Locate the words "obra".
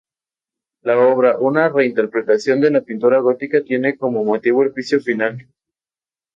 0.97-1.37